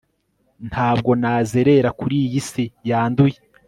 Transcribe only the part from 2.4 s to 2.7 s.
si